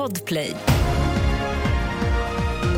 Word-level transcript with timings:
Podplay. 0.00 0.56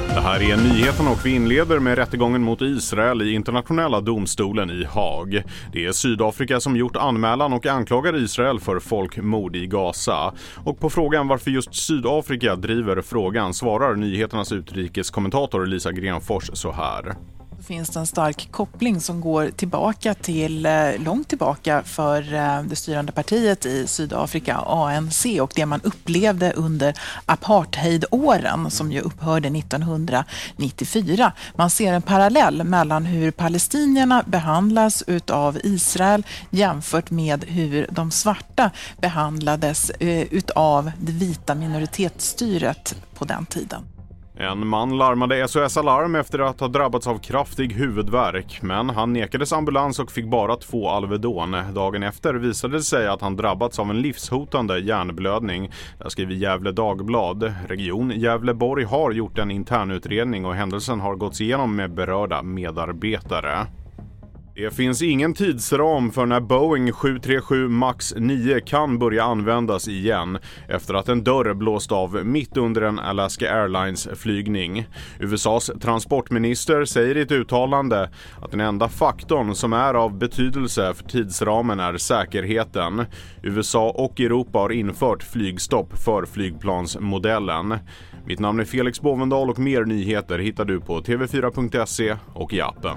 Det 0.08 0.20
här 0.20 0.42
är 0.42 0.56
nyheten 0.56 1.06
och 1.06 1.26
vi 1.26 1.30
inleder 1.34 1.78
med 1.78 1.98
rättegången 1.98 2.42
mot 2.42 2.62
Israel 2.62 3.22
i 3.22 3.32
internationella 3.32 4.00
domstolen 4.00 4.70
i 4.70 4.84
Haag. 4.84 5.42
Det 5.72 5.84
är 5.84 5.92
Sydafrika 5.92 6.60
som 6.60 6.76
gjort 6.76 6.96
anmälan 6.96 7.52
och 7.52 7.66
anklagar 7.66 8.16
Israel 8.16 8.60
för 8.60 8.80
folkmord 8.80 9.56
i 9.56 9.66
Gaza. 9.66 10.34
Och 10.64 10.80
på 10.80 10.90
frågan 10.90 11.28
varför 11.28 11.50
just 11.50 11.74
Sydafrika 11.74 12.56
driver 12.56 13.02
frågan 13.02 13.54
svarar 13.54 13.94
nyheternas 13.94 14.52
utrikeskommentator 14.52 15.66
Lisa 15.66 15.92
Grenfors 15.92 16.50
så 16.52 16.72
här 16.72 17.14
finns 17.62 17.88
det 17.88 18.00
en 18.00 18.06
stark 18.06 18.48
koppling 18.50 19.00
som 19.00 19.20
går 19.20 19.50
tillbaka 19.50 20.14
till, 20.14 20.66
eh, 20.66 20.98
långt 20.98 21.28
tillbaka 21.28 21.82
för 21.82 22.34
eh, 22.34 22.62
det 22.62 22.76
styrande 22.76 23.12
partiet 23.12 23.66
i 23.66 23.86
Sydafrika, 23.86 24.56
ANC, 24.56 25.26
och 25.40 25.52
det 25.54 25.66
man 25.66 25.80
upplevde 25.80 26.52
under 26.52 26.94
apartheidåren 27.26 28.70
som 28.70 28.92
ju 28.92 29.00
upphörde 29.00 29.48
1994. 29.48 31.32
Man 31.54 31.70
ser 31.70 31.92
en 31.92 32.02
parallell 32.02 32.64
mellan 32.64 33.04
hur 33.04 33.30
palestinierna 33.30 34.22
behandlas 34.26 35.02
utav 35.06 35.58
Israel 35.64 36.26
jämfört 36.50 37.10
med 37.10 37.44
hur 37.44 37.86
de 37.90 38.10
svarta 38.10 38.70
behandlades 39.00 39.90
eh, 39.90 40.22
utav 40.30 40.90
det 41.00 41.12
vita 41.12 41.54
minoritetsstyret 41.54 42.94
på 43.14 43.24
den 43.24 43.46
tiden. 43.46 43.82
En 44.34 44.66
man 44.66 44.98
larmade 44.98 45.48
SOS 45.48 45.76
Alarm 45.76 46.14
efter 46.14 46.38
att 46.38 46.60
ha 46.60 46.68
drabbats 46.68 47.06
av 47.06 47.18
kraftig 47.18 47.72
huvudvärk, 47.72 48.58
men 48.62 48.90
han 48.90 49.12
nekades 49.12 49.52
ambulans 49.52 49.98
och 49.98 50.12
fick 50.12 50.26
bara 50.26 50.56
två 50.56 50.88
Alvedon. 50.88 51.56
Dagen 51.74 52.02
efter 52.02 52.34
visade 52.34 52.76
det 52.76 52.82
sig 52.82 53.08
att 53.08 53.20
han 53.20 53.36
drabbats 53.36 53.78
av 53.78 53.90
en 53.90 54.02
livshotande 54.02 54.78
hjärnblödning. 54.78 55.72
Det 55.98 56.10
skriver 56.10 56.34
Gävle 56.34 56.72
Dagblad. 56.72 57.54
Region 57.68 58.10
Gävleborg 58.10 58.84
har 58.84 59.12
gjort 59.12 59.38
en 59.38 59.50
internutredning 59.50 60.44
och 60.44 60.54
händelsen 60.54 61.00
har 61.00 61.14
gåtts 61.14 61.40
igenom 61.40 61.76
med 61.76 61.94
berörda 61.94 62.42
medarbetare. 62.42 63.66
Det 64.54 64.74
finns 64.74 65.02
ingen 65.02 65.34
tidsram 65.34 66.10
för 66.10 66.26
när 66.26 66.40
Boeing 66.40 66.92
737 66.92 67.68
Max 67.68 68.14
9 68.16 68.60
kan 68.60 68.98
börja 68.98 69.24
användas 69.24 69.88
igen 69.88 70.38
efter 70.68 70.94
att 70.94 71.08
en 71.08 71.24
dörr 71.24 71.54
blåst 71.54 71.92
av 71.92 72.26
mitt 72.26 72.56
under 72.56 72.82
en 72.82 72.98
Alaska 72.98 73.54
Airlines 73.54 74.08
flygning. 74.14 74.86
USAs 75.20 75.70
transportminister 75.80 76.84
säger 76.84 77.16
i 77.16 77.20
ett 77.20 77.32
uttalande 77.32 78.10
att 78.42 78.50
den 78.50 78.60
enda 78.60 78.88
faktorn 78.88 79.54
som 79.54 79.72
är 79.72 79.94
av 79.94 80.18
betydelse 80.18 80.94
för 80.94 81.04
tidsramen 81.04 81.80
är 81.80 81.96
säkerheten. 81.96 83.04
USA 83.42 83.90
och 83.90 84.20
Europa 84.20 84.58
har 84.58 84.72
infört 84.72 85.22
flygstopp 85.22 85.98
för 86.04 86.26
flygplansmodellen. 86.26 87.74
Mitt 88.26 88.38
namn 88.38 88.60
är 88.60 88.64
Felix 88.64 89.00
Bovendal 89.00 89.50
och 89.50 89.58
mer 89.58 89.84
nyheter 89.84 90.38
hittar 90.38 90.64
du 90.64 90.80
på 90.80 91.00
tv4.se 91.00 92.16
och 92.34 92.52
i 92.52 92.60
appen. 92.60 92.96